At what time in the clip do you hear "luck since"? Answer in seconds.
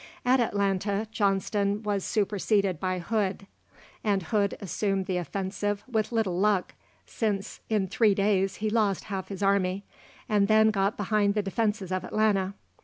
6.39-7.59